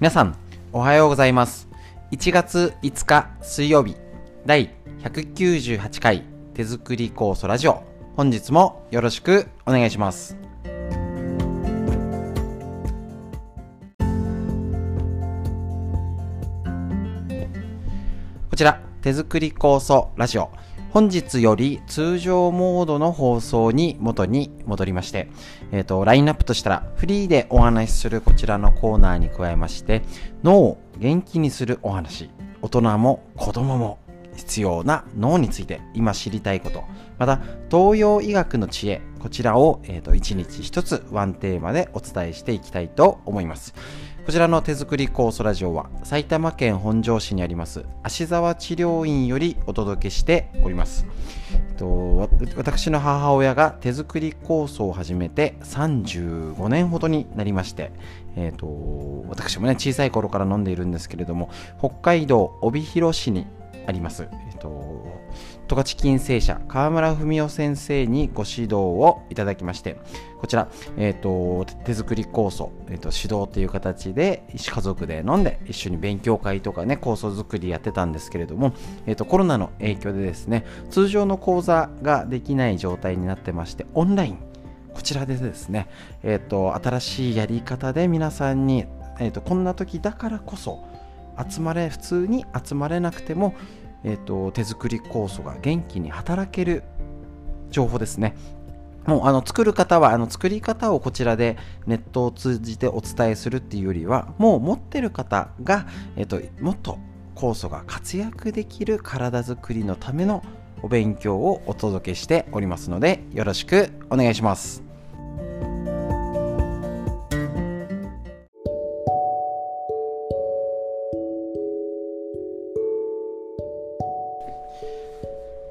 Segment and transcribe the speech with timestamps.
[0.00, 0.36] 皆さん、
[0.72, 1.66] おはようございます。
[2.12, 3.96] 1月5日水曜日、
[4.46, 4.70] 第
[5.02, 6.22] 198回
[6.54, 7.82] 手作り酵素ラジオ。
[8.16, 10.36] 本日もよろしくお願いします。
[18.50, 20.52] こちら、手作り酵素ラジオ。
[20.90, 25.28] 本日より通常モードの放送に元に戻りまして、
[25.70, 30.02] えっ、ー、と、ラインナップとしたらフリーでお話しするこちらのコーナーに加えまして、
[30.42, 32.30] 脳を元気にするお話、
[32.62, 33.98] 大人も子供も
[34.34, 36.84] 必要な脳について今知りたいこと、
[37.18, 43.74] また東洋医学の知恵、こちらを、えー、日1つワンテーマでお伝えしていきたいと思います。
[44.28, 51.06] こちらの手作り酵素ラジオは埼玉県本庄市にあります芦沢治療院よりお届けしております。
[51.78, 57.90] と私の母親が手作り酵素を始めて35年ほどになりまして、
[58.36, 63.46] えーと、私もね小さい頃から飲んでいるんですけれども北海道帯広市に
[63.86, 65.06] あります、えーと
[65.68, 70.00] 十勝金星社川村文夫先生にご指導をいただきまして
[70.38, 78.72] こちら、えーと、手作り酵素、えーと、指導という形で家族で飲んで一緒に勉強会とかね酵素作りやってたんですけれども、
[79.06, 84.38] えーと、コロナの影響でですね通常の講座ができない状態になってましてオンライン
[84.94, 85.88] こちらでですね、
[86.22, 88.86] えー、と新しいやり方で皆さんに、
[89.20, 90.82] えー、とこんな時だからこそ
[91.46, 93.54] 集まれ普通に集まれなくても
[94.04, 96.82] えーと、手作り酵素が元気に働ける
[97.70, 98.34] 情報ですね。
[99.06, 106.98] もうあの作る方はあの作り方をこちらでネットを通じてお伝えするっていうよりはもう持ってる方が、えーと、もっと
[107.34, 110.42] 酵素が活躍できる体づくりのための
[110.82, 114.87] お勉強をお届けしておりますのでよろしくお願いします。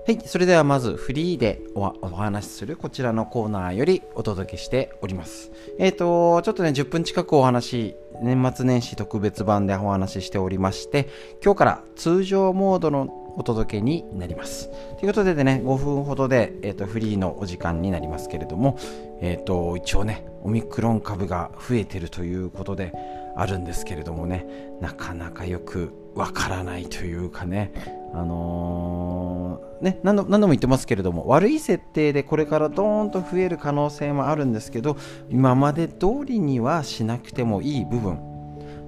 [0.07, 5.51] はい、それではまずフリーでお話しするこちらのコーナーよりお届けしております。
[5.79, 11.09] えっ、ー、と、ちょっとね、10分近くお話、年末年始特別版でお話ししておりまして、
[11.43, 14.69] 今日から通常モードのお届けになります。
[14.97, 18.77] ということでね、5分ほどで、えーと、フリーのお時間になりますけれども、
[19.19, 22.93] えっ、ー、と、一応ね、オミクロン株が増えてるということで
[23.37, 24.45] あるんですけれどもね、
[24.81, 27.71] なかなかよくわからないというかね、
[28.13, 34.97] あのー、ね何度何度も言ってますけれども悪い設定でこれからドーンと増える可能性もあるんですけど
[35.29, 38.19] 今まで通りにはしなくてもいい部分。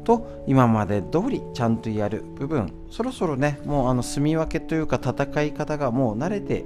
[0.06, 2.74] と今まで通りちゃんとやる部分。
[2.90, 6.66] そろそろねもうあの住み分けというか戦い方がもう慣れて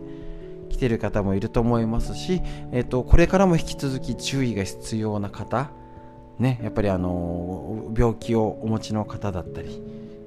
[0.69, 5.71] きてる方もいると思いますし、えーと、これからも引き続き注意が必要な方。
[6.39, 9.81] ねやっぱりあの病気をお持ちの方だったり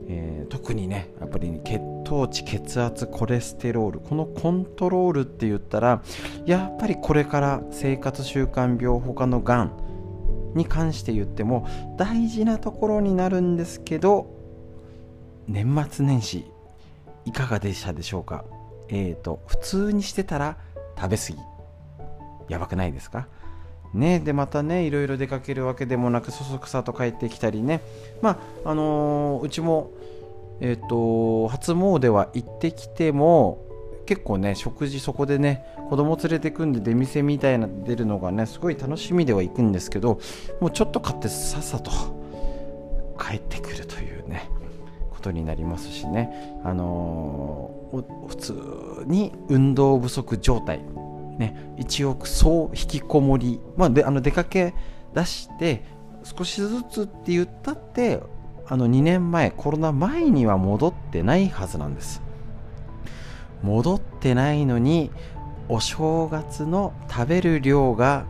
[0.08, 6.00] えー、特にねやっぱり血糖値血圧コレステロールこのコントロールって言ったら
[6.44, 9.72] やっぱりこれから生活習慣病他のがん
[10.54, 11.66] に関して言っても
[11.98, 14.32] 大事なところになるんですけど
[15.48, 16.44] 年末年始
[17.24, 18.44] いかがでしたでしょうか？
[18.88, 20.56] えっ、ー、と普通にしてたら
[20.96, 21.36] 食べ過ぎ。
[22.48, 23.26] やばくないですか？
[23.96, 27.80] ね、でまたねいろいろ出かけるわけでもなくそそくさと帰ってきたりね。
[28.22, 29.90] まああのー、うちも
[30.60, 33.66] えっ、ー、と初詣は行ってきても
[34.06, 40.20] 結構ね食事そこでね子供連れてくんで出店みたいな出るのがねすごい楽しみでは行くんですけど
[40.60, 41.90] もうちょっと買ってさっさと
[43.18, 44.48] 帰ってくるというね
[45.10, 46.60] ことになりますしね。
[46.64, 50.80] あのー、普通に運動不足状態。
[51.38, 54.74] ね、一億総引きこもり、まあ、であの出かけ
[55.14, 55.84] 出して
[56.24, 58.20] 少しずつって言ったって
[58.66, 62.22] あの2年前コロナ前には戻ってないはずなんです。
[63.62, 65.10] 戻ってないのに
[65.68, 68.24] お正月の食べる量が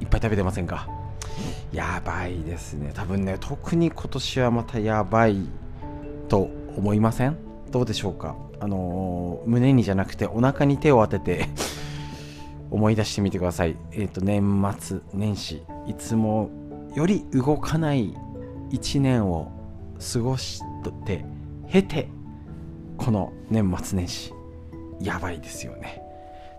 [0.00, 0.88] いっぱい食べてませんか？
[1.72, 2.92] やばいですね。
[2.94, 5.46] 多分ね特に今年はまたやばい
[6.28, 7.36] と思いません？
[7.70, 8.36] どうでしょうか？
[8.58, 11.48] あのー、胸にじゃなくてお腹に手を当てて
[12.70, 13.76] 思い出してみてください。
[13.92, 16.50] えっ、ー、と、年末年始、いつも
[16.94, 18.14] より動かない
[18.70, 19.52] 1年を
[20.12, 20.60] 過ごし
[21.06, 21.24] て
[21.70, 22.08] 経て、
[22.96, 24.32] この年末年始、
[25.00, 26.02] やばいですよね。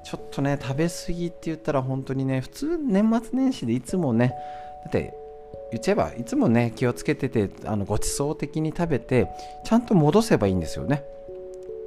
[0.03, 4.33] ちょっとね、食べ過ぎって言ったら本当にね、普通年末年始でいつもね、
[4.85, 5.13] だって
[5.71, 9.27] 言っちゃえばいつもね気をつけててあのごちそう的に食べて
[9.65, 11.03] ちゃんと戻せばいいんですよね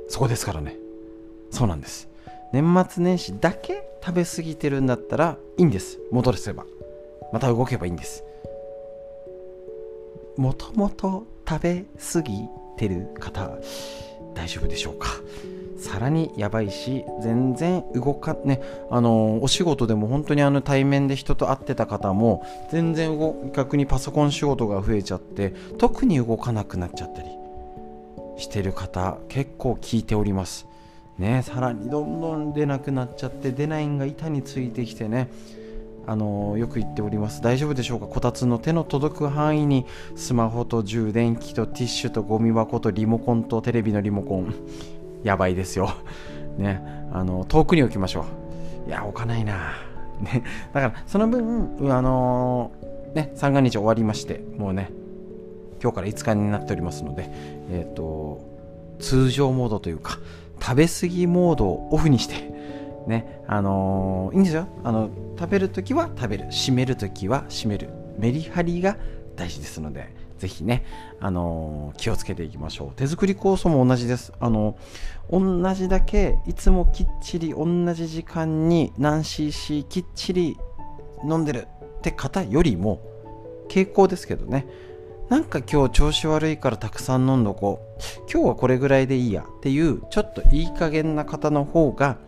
[0.08, 0.76] そこですからね
[1.50, 2.08] そうなんです
[2.52, 5.99] 年末年始だけ食べ過ぎてるんだったらいいんです。
[6.11, 6.64] 戻せば。
[7.32, 8.25] また動けばいいんです。
[10.37, 13.50] もともと食べ過ぎてる方
[14.35, 15.08] 大丈夫でしょうか。
[15.81, 18.61] さらにやばいし全然動かね
[18.91, 27.29] あのお仕事でも本当にあの対面で人と会ってた方も全然動逆にパソコン仕事が増えちゃって特に動かなくなっちゃったり
[28.37, 30.67] してる方結構聞いております。
[31.20, 35.31] ねさらにどんどん出なくなっちゃって出ないんが板についてきてね
[36.06, 38.06] あのよく言っております大丈夫でしょうか？
[38.06, 39.87] こたつの手の届く範囲に
[40.17, 44.55] スマホと充電器とティッシュとゴミ箱とリモコンとテレビのリモコン
[45.22, 45.93] やばいですよ。
[46.56, 46.82] ね、
[47.12, 48.25] あの遠くに置きましょ
[48.87, 48.88] う。
[48.88, 49.73] いや、置かないな。
[50.20, 50.43] ね、
[50.73, 54.90] だから、その分、あのー、ね、三が日終わりまして、もうね、
[55.82, 57.31] 今日から5日になっておりますので、
[57.70, 58.40] えっ、ー、と、
[58.99, 60.19] 通常モードというか、
[60.61, 62.51] 食べ過ぎモードをオフにして、
[63.07, 64.67] ね、あのー、いいんですよ。
[64.85, 67.89] あの、食べるときは食べる、閉めるときは閉める。
[68.19, 68.97] メリハリが
[69.37, 70.85] 大事ですので、ぜひね、
[71.21, 72.97] あのー、気をつけていきましょう。
[72.97, 74.33] 手作り酵素も同じです。
[74.41, 80.57] あのー、同じだけ、いつもきっちり同じ時間に何 cc きっちり
[81.25, 81.69] 飲んでる
[81.99, 83.01] って方よりも、
[83.69, 84.67] 傾向ですけどね、
[85.29, 87.89] なんか今日調子悪いからたくさん飲んどこう。
[88.32, 92.19] 今日はこれぐらいでいいやっていう、ちょっといい加減な方の方が、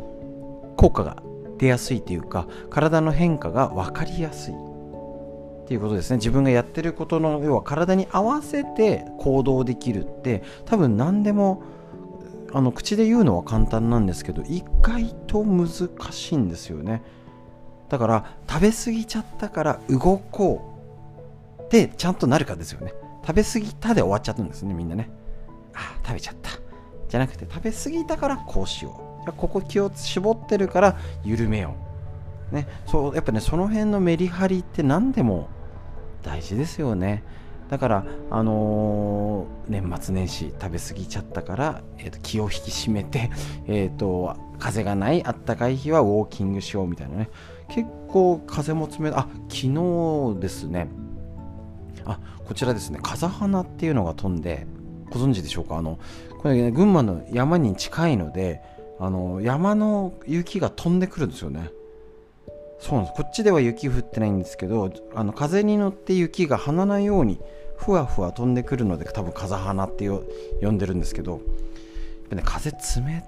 [0.77, 1.23] 効果が
[1.59, 4.55] 出やすいというか、体の変化が分かりやすい。
[4.55, 6.17] っていうことですね。
[6.17, 11.63] 自分がやってることの要は体に合わせて行動できるって多分何でも
[12.53, 15.69] あの口で言うのは簡単なんですけど意外と難
[16.11, 17.03] しいんですよね。
[17.89, 20.75] だから食べ過ぎちゃったから動こ
[21.59, 22.93] うってちゃんとなるかですよね。
[23.25, 25.11] 食べ過ぎたで終わっちゃったんですねみんなね。
[25.75, 26.51] あ食べちゃった。
[27.09, 29.33] じゃなくて食べ過ぎたからこうしよう。
[29.33, 31.75] ここ気を絞ってるから緩めよ
[32.51, 32.55] う。
[32.55, 35.49] ね、そうやっぱねその辺のメリハリって何でも
[36.23, 37.23] 大事ですよね。
[37.71, 43.31] だからあのー、年末年始食べ過ぎちゃったから、えーと、気を引き締めて、
[43.67, 47.31] えーと、風がないあったかい日はウォーキングしようみたいなね。
[47.69, 49.21] 結構風も冷た。
[49.21, 49.69] あ昨
[50.35, 50.89] 日ですね。
[52.05, 52.99] あこちらですね。
[53.03, 54.67] 風花っていうのが飛んで
[55.13, 55.77] ご存知でしょうか？
[55.77, 55.99] あの
[56.41, 58.61] これ、ね、群馬の山に近いので
[58.99, 61.71] あの山の雪が飛んでくるんですよね。
[62.81, 63.17] そうなんです。
[63.17, 67.39] こっちでは雪降ってないんですけどあの風に乗って雪が花のように
[67.77, 70.23] ふわふわ飛んでくるので多分風花って呼
[70.71, 71.41] んでるんですけど、
[72.31, 72.77] ね、風冷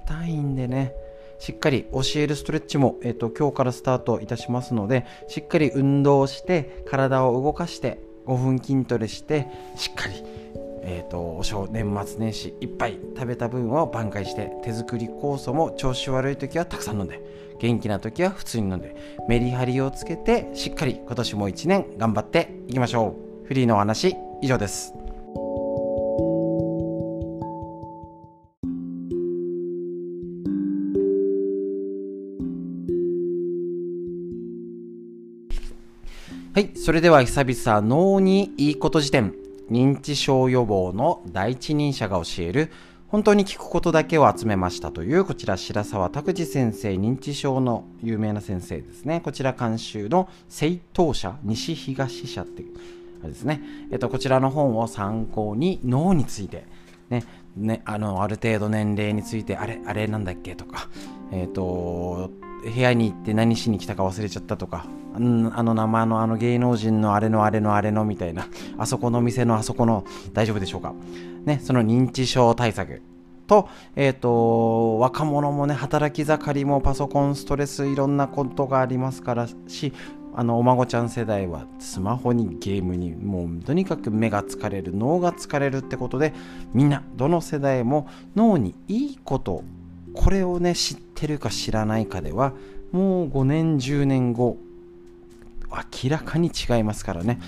[0.06, 0.92] たいんでね
[1.38, 10.14] しっかり教えるストレッチも、えーと、今日からスタートいたしますのでしっかり運動して体を動かして5分筋トレしてしっかり
[10.86, 17.20] えーと、と年末年始いっぱい食べた分を挽回して手作り酵素も調子悪い時はたくさん飲んで
[17.58, 18.94] 元気な時は普通に飲んで
[19.28, 23.46] メリハリをつけてしっかり今年も1年頑張っていきましょう。
[23.46, 24.94] フリーのお話以上です。
[36.54, 39.43] はいそれでは久々脳にいいこと辞典。
[39.70, 42.70] 認知症予防の第一人者が教える
[43.08, 49.20] 本当に聞くことだけを集めましたというこちら白沢拓司先生認知症の有名な先生ですね。
[49.20, 52.74] こちら監修の正当者西東社っていう
[53.22, 53.62] あれですね、
[53.92, 56.66] えっと、こちらの本を参考に脳について
[57.08, 57.24] ね
[57.56, 60.88] ねあのある程度年齢についてあれあれなんだっけとか
[61.30, 62.30] えっと
[62.64, 68.46] 部屋に行って何しに来たか忘れちゃったとか、うん、あの名前のあの芸能人のあれのあれのあれのみたいな、
[68.78, 70.94] あそこの店のあそこの大丈夫でしょうか。
[71.44, 73.02] ね、その認知症対策
[73.46, 79.92] と、えっ、ー、と、若者もね、働き盛りもパソコン、ストレス、いろんなことがありますからし、
[80.34, 86.32] あの、お孫ちゃん世代はスマホにゲームに、もうとにかく目が疲れる、脳が疲れるってことで、
[86.72, 89.62] みんな、どの世代も脳にいいこと
[90.14, 92.52] これをね知ってるか知らないかでは
[92.92, 94.56] もう5年10年後
[96.02, 97.40] 明らかに違いますからね。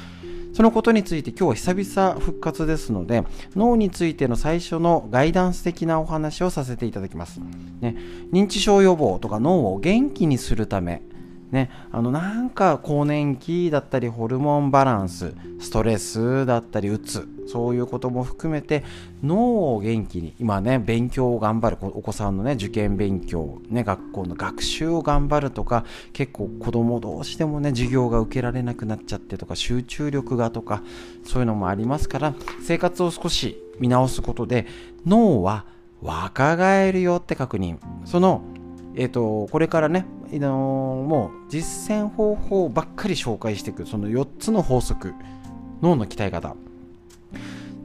[0.53, 7.43] そのことについて今日は久々復活ですので脳についての最初のガイダンス的なお話をさせていただきます、
[7.83, 7.95] ね、
[8.33, 11.03] 認知症予防とか脳を元気にするため
[11.50, 18.83] ね、あのなんか更年期だったりホルモンバランスストレスだったりうつそういうことも含めて
[19.23, 30.83] 脳を元気に今ね勉強を頑張るお子さんのね受験勉強、ね、学校の学習を頑張るとか結構子供どうしてもね授業が受けられなくなっちゃってとか集中力がとか
[31.25, 34.67] そういうのもありますから生活を少し見直すことで
[35.07, 35.65] 脳は
[36.03, 37.79] 若返るよって確認。
[38.05, 38.43] その
[38.99, 45.12] えーと、これからね、あのー、もう実践方法ばっかり紹介していくその4つの法則
[45.83, 46.57] 脳の鍛え方。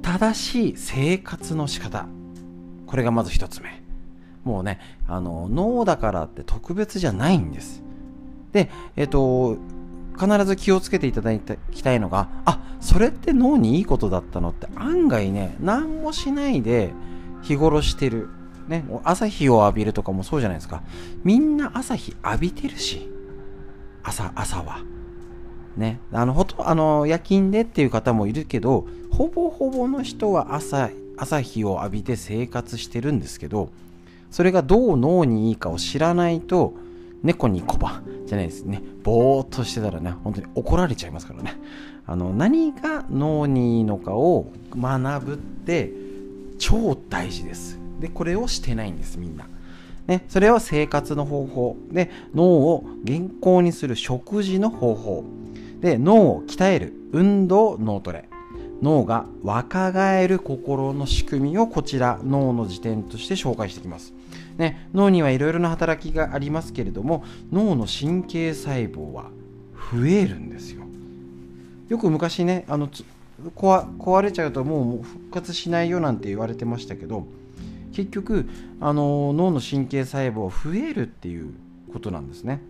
[0.02, 2.08] 正しい生活の仕方。
[2.88, 3.82] これがまず1つ目。
[4.46, 7.84] もうねあの脳だからって特別じゃないんです。
[8.54, 9.58] でえっ、と
[10.18, 16.94] 必ず気をつけていただきたいのがあそれって脳にいいことだったのって案外ね何もしないで
[17.42, 18.30] 日頃してる。
[18.72, 20.82] ね朝日を浴びるとかもそうじゃないですか。
[21.24, 23.08] みんな朝日浴びてるし
[24.02, 24.80] 朝朝は。
[25.78, 33.70] ねあのほとあの夜勤でっていう方もいるけどほぼほぼの人は朝朝日を浴びて生活してるんですけど
[34.32, 36.74] それがどう脳にいいかを知らないと
[37.24, 38.82] 猫に小判じゃないですね。
[39.04, 41.58] ぼーっとしてたらね本当に怒られちゃいますからね。
[42.08, 45.92] あの何が脳にいいのかを学ぶって
[46.58, 47.81] 超大事です。
[48.02, 49.48] でこれをしてないんですみんな。
[50.08, 51.78] ね、それは生活の方法。
[51.92, 55.24] で脳を健康にする食事の方法。
[55.80, 56.94] で脳を鍛える。
[57.14, 58.26] 運動脳トレ。
[58.82, 64.12] 脳が若返る心の仕組みをこちら脳の辞典として紹介していきます、
[64.58, 69.30] ね、脳にはいろいろな働きがありますけれども脳の神経細胞は
[69.94, 70.82] 増えるんですよ。
[71.90, 72.90] よく昔ねあの
[73.56, 77.28] 壊れちゃうともう復活しないよなんて言われてましたけど
[77.92, 78.48] 結局
[78.80, 81.54] あの脳の神経細胞増えるっていう
[81.92, 82.62] ことなんですね。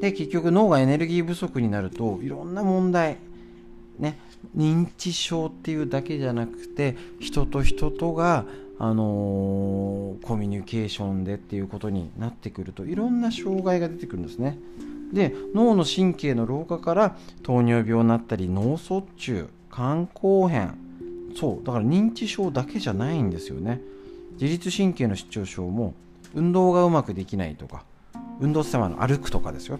[0.00, 3.16] で結局脳がエネルギー不足になるといろんな問題
[3.98, 4.18] ね
[4.56, 8.44] 認知症っていうだけじゃなくて人と人とが
[8.80, 14.56] あのー、コミュニケーションでっていうことになってくるといろんな障害が出てくるんですね。
[15.12, 20.78] で脳の神経の老化から糖尿病になったり脳卒中肝硬変
[21.34, 23.80] そうだから認知症だけじゃないんですよね。
[24.40, 25.94] 自律神経の失調症も
[26.34, 27.84] 運動がうまくできないとか
[28.40, 29.78] 運動ステマの歩くとかですよ。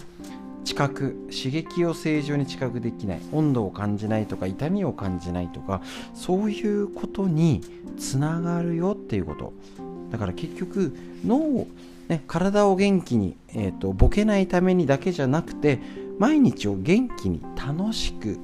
[0.65, 5.81] 知覚刺激を正常に知覚できない温度を感じないとか痛みを感じないとか
[6.15, 7.62] そういうことに
[7.97, 9.53] つながるよっていうこと。
[10.11, 11.67] だから結局脳
[12.09, 15.79] ね、体を元気に、えーと、ボケないためにだけじゃなくて
[16.19, 18.38] 毎日を元気に楽しく、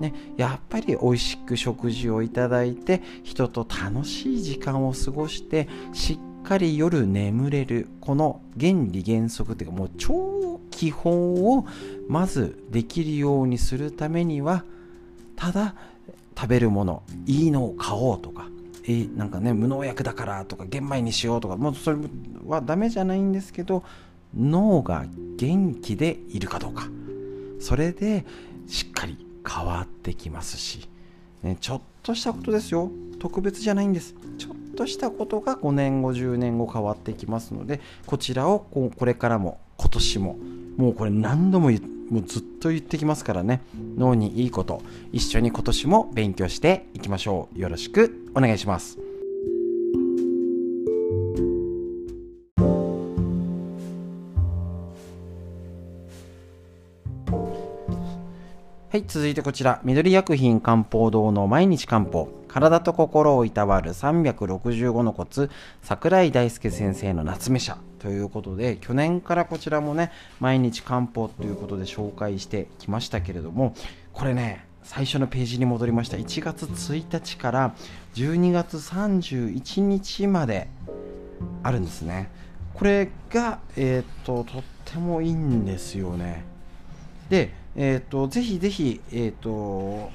[0.00, 11.66] ね、やっぱり美味しく食事をいただいて人と楽しい時間を過ごしてしっかり夜眠れるこの原理原則っていうかもう超基本を
[12.08, 14.64] まずできるようにするためには
[15.36, 15.74] ただ
[16.36, 18.48] 食べるものいいのを買おうとか
[18.88, 21.98] えなんかね無農薬だからとか玄米にしようとかもうそれ
[22.46, 23.84] はダメじゃないんですけど
[24.36, 25.04] 脳が
[25.36, 26.88] 元気でいるかどうか。
[27.62, 28.26] それで
[28.66, 30.88] しっかり変わってきますし、
[31.42, 32.90] ね、ちょっとしたことですよ。
[33.18, 34.14] 特別じゃないんです。
[34.38, 38.60] ちょっとしたことが5年後10年後変わってきますのでこちらを
[38.96, 40.36] これからも今年も
[40.76, 43.62] もうこれ何度ももうずっと言ってきますからね。
[43.96, 44.82] 脳にいいこと
[45.12, 47.58] 一緒に今年も勉強していきましょう。
[47.58, 49.11] よろしくお願いします。
[58.92, 65.48] はい、続いてこちら、緑薬品漢方堂の毎日漢方、体と心をいたわる365のコツ、
[65.80, 73.74] 桜井大輔先生の夏目社ということで、去年からこちらもね、毎日漢方ということで紹介してきましたけれども、
[74.12, 76.18] これね、最初のページに戻りました。
[76.18, 77.74] 1月1日から
[78.14, 80.68] 12月31日まで
[81.62, 82.30] あるんですね。
[82.74, 86.44] これが、えー、っと、とってもいいんですよね。
[87.30, 90.10] で、えーと、ぜひぜひ、えーと、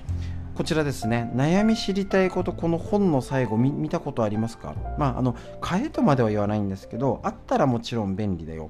[0.55, 4.75] こちらですね、悩み知りたいこと、この本の最後見、たことありますか？
[4.97, 8.69] まあ、あの、変えとまでは言わないんですけど、あったらもちろん便利だよ。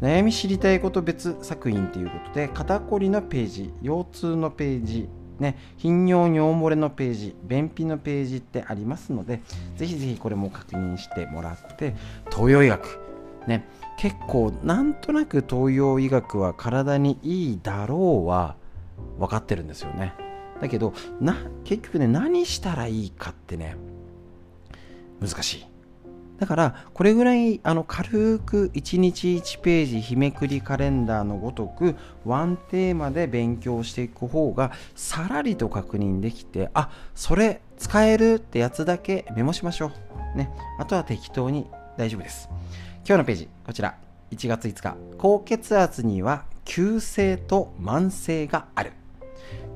[0.00, 9.40] 悩み知りたいこと別作品ということで、肩こりのページ、腰痛のページ、ね、頻尿尿漏れのページ、便秘のページってありますので、
[9.76, 11.94] ぜひぜひこれも確認してもらって、
[12.30, 13.00] 東洋医学、
[13.46, 13.64] ね、
[14.02, 18.56] 結構なんとなく東洋医学は体にいいだろうは
[19.20, 20.12] 分かってるんですよね。
[20.60, 23.76] だけどな結局ね何したらいいかってね
[25.20, 25.66] 難しい。
[26.40, 31.94] だからこれぐらいあの軽く1日1ページ日めくりカレンダーのごとく
[32.24, 39.92] ワンテーマで勉強していく方がさらりと確認できてあそれ使えるってやつだけメモしましょ
[40.34, 40.36] う。
[40.36, 40.50] ね。
[40.80, 42.48] あとは適当に大丈夫です
[43.06, 43.96] 今日のページ、こちら。
[44.30, 44.96] 1月5日。
[45.18, 48.92] 高血圧には急性と慢性がある。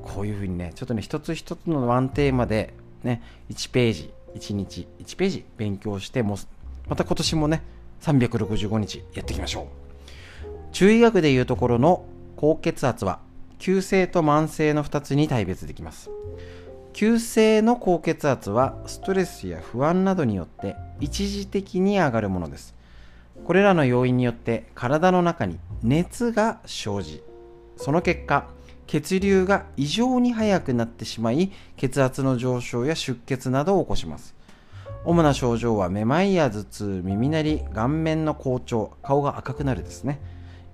[0.01, 6.37] こういうふうにね、ちょっとね、一つ一つのワンテーマで、ね、1ページ、1日1ページ勉強して、も
[6.87, 7.61] また今年もね、
[8.01, 9.65] 365日やっていきましょう。
[10.71, 12.05] 中医学でいうところの
[12.37, 13.19] 高血圧は、
[13.59, 16.09] 急性と慢性の2つに大別できます。
[16.97, 22.73] 急性の高血圧はストレスや不安などによって一時的に上がるものです。
[23.45, 27.21] これらの要因によって体の中に熱が生じ
[27.75, 28.47] その結果
[28.87, 34.33] 血流が異常に速くなってしまい血圧の上昇や出血などを起こします。
[35.05, 40.19] 主な症状はめまいや頭痛耳鳴り顔面の紅潮顔が赤くなるですね。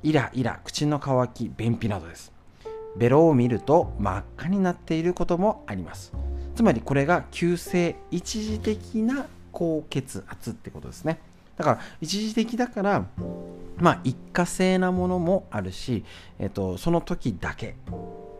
[0.03, 2.32] イライラ口の渇き便秘などです。
[2.95, 6.13] ベロを見ると真っ赤になっていることもあります。
[6.55, 11.19] つまりこれが急性一時的な高血圧ってことですね。
[11.57, 13.05] だから一時的だから
[13.77, 16.03] まあ一過性なものもあるし、
[16.39, 17.75] えっと、その時だけ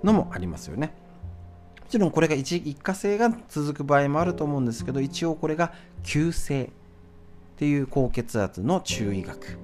[0.04, 0.94] のもありますよね。
[1.82, 6.70] もちろんこれが一一過性が続く場合もあると思うんですけど一応これが急性っ
[7.58, 9.60] ていう高血圧の注意学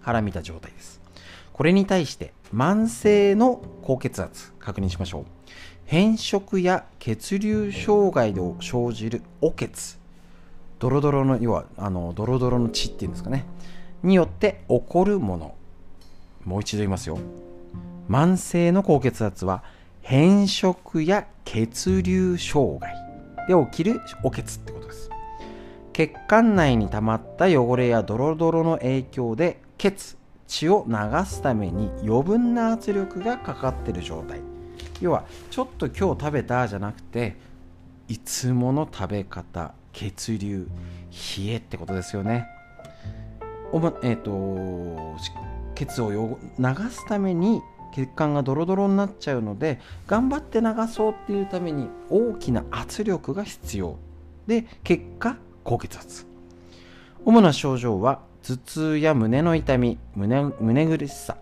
[0.00, 1.00] 腹見た状態です。
[1.58, 5.24] これに対して慢性の高血圧確認しましょう。
[5.86, 9.98] 変色や血流障害で生じるお血。
[10.78, 13.44] ドロドロの要はあのドロドロの血っていうんですかね。
[14.04, 15.56] によって起こるもの。
[16.44, 17.18] もう一度言いますよ。
[18.08, 19.64] 慢性の高血圧は
[20.00, 22.94] 変色や血流障害
[23.48, 25.10] で起きるお血ってことです。
[25.92, 30.17] 血管内に溜まった汚れやドロドロの影響で血
[30.48, 30.94] 血を流
[31.26, 34.40] すために余分な圧力がかかってる状態。
[35.00, 37.36] 要はちょっと今日食べたじゃなくて
[38.08, 40.66] いつもの食べ方血流
[41.38, 42.46] 冷えってことですよね。
[43.70, 45.16] おまえっ、ー、と
[45.74, 47.60] 血を流すために
[47.94, 53.96] 血管がドロドロになっちゃうので頑張って流そうっていうために大きな圧力が必要。
[54.46, 56.26] で結果高血圧。
[57.24, 61.36] 主な症状は頭痛や胸の痛み胸胸苦しさ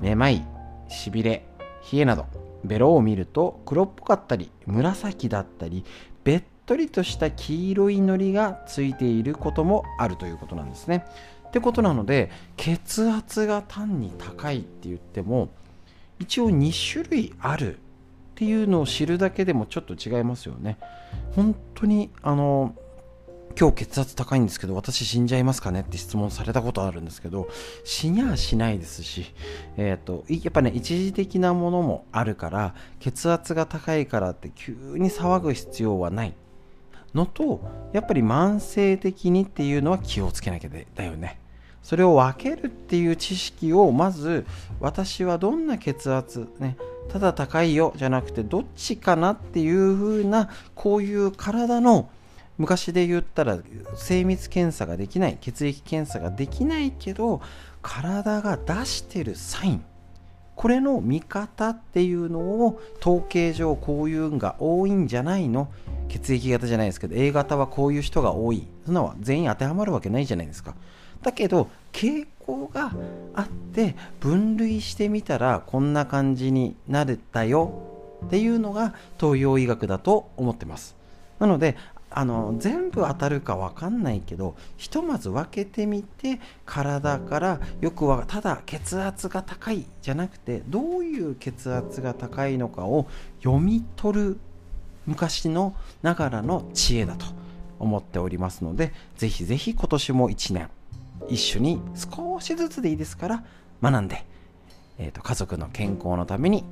[0.00, 0.44] めまい
[0.88, 1.44] しびれ
[1.92, 2.26] 冷えなど
[2.64, 5.84] ベロを見ると黒っぽかったり紫だったり
[6.24, 11.06] べっとりとした黄色いのりがついていることもあるということなんですね。
[11.48, 15.48] ってことなので血圧が単に高いって言っても
[16.18, 17.80] 一応2種類あるっ
[18.34, 20.76] ていうのを知るだけでもちょっと違いますよね。
[21.34, 22.74] 本当にあの
[23.56, 27.48] 今日血圧高いんですけど私死んじゃいますかねって質問されたことあるんですけど
[27.84, 29.32] 死にゃしないですし、
[29.76, 36.34] えーと、やっぱね一時的なものもあるから血圧が高いからって急に騒ぐ必要はない。
[37.14, 41.38] のとやっぱり慢性的にっていうのは気をつけなきゃだよね。
[41.82, 44.44] それを分けるっていう知識をまず
[44.78, 46.76] 私はどんな血圧ね
[47.08, 52.10] ただ高いよじゃなくてどっちかなっていう風なこういう体の
[52.58, 53.58] 昔で言ったら
[53.94, 57.40] 精密検査ができない血液検査ができないけど
[57.80, 59.84] 体が出してるサイン。
[60.56, 65.68] これの見方っていうのを統計上こういうのが多いんじゃないの？
[66.08, 68.66] 血液型じゃないですけど A 型はこういう人が多い。
[68.84, 70.74] そんなのは全員当てはまるわけないじゃないですか。
[71.22, 72.92] だけど傾向が
[73.34, 77.72] あって分類してみたらこんな感じになれたよ
[78.26, 80.96] っていうのが東洋医学だと思ってます。
[81.38, 81.76] なので
[82.10, 93.06] あの全部当たるか分かんないけどひとまず分けてみて体からよくはただ血圧が高いじゃなくてどういう血圧が高いのかを
[93.42, 94.38] 読み取る
[95.06, 97.26] 昔のながらの知恵だと
[97.78, 100.68] 思っておりますのでぜひぜひ今年も1年
[101.28, 103.44] 一緒に少しずつでいいですから
[103.82, 104.24] 学んで、
[104.98, 106.64] えーと、家族の健康のために、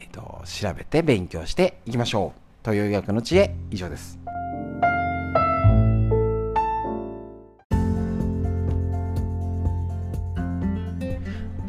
[0.00, 4.18] えーと、調べて勉強していきましょうという医学の知恵以上です。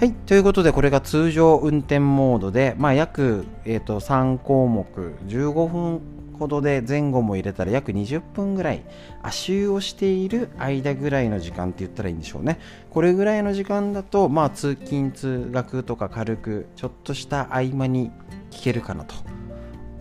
[0.05, 4.85] はい、ということでこれが通常運転モードで、まあ、約、えーと、3項目
[5.25, 6.01] 15分
[6.37, 8.83] ほどで前後も入れたら約20分ぐらい
[9.23, 12.59] 足湯をしている間ぐらいの時間って言ったらいいんでしょうね。
[12.91, 18.11] これぐらいの時間だと、まあ、通勤通学とか軽くちょっとした合間に
[18.51, 19.15] 聞けるかなと。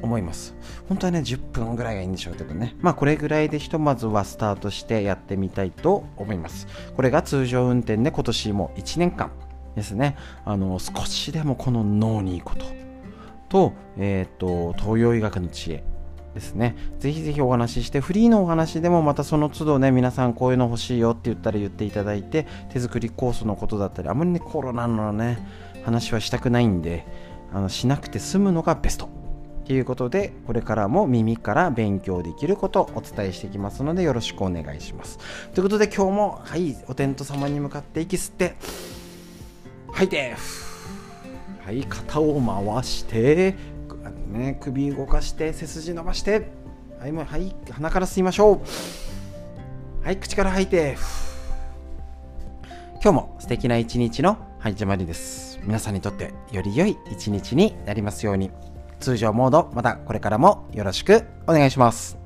[0.02, 0.54] 思います。
[0.86, 2.76] 本当はね10分ぐらいがいいんでしょうけどね。
[2.82, 6.66] まあこれぐらいでひとまずはスタートしてやってみたいと思います。
[6.94, 9.30] これが通常運転で今年も1年間
[9.74, 10.16] ですね。
[10.44, 12.66] あの少しでもこの脳にいいこと。
[13.48, 15.84] と,、えーと、東洋医学の知恵
[16.34, 16.76] ですね。
[16.98, 25.38] ぜひぜひお話ししてフリーのお話でもまたその都度ね皆さんこういうの欲しいよって言ったら言っていただいて手作り酵素のことだったりあまりねコロナのね
[25.84, 27.06] 話はしたくないんで
[27.52, 29.08] あのしなくて済むのがベスト
[29.64, 35.18] ということでこれからも耳から勉強できることをお伝えしていきますのでよろしくお願いします。
[35.54, 38.56] ということで今日もはいお天道様に向かって息吸って
[39.94, 40.34] 吐いて
[41.64, 43.54] はい肩を回して
[44.34, 46.48] ね、首動かして背筋伸ばして。
[46.98, 50.04] はいもうはい鼻から吸いましょう。
[50.04, 50.96] はい口から吐いて。
[52.94, 55.60] 今日も素敵な一日の始まりです。
[55.62, 58.50] 皆さんにとってより良い一日になりますように。
[58.98, 62.23] 通常モードまたこれからもよろしくお願いします。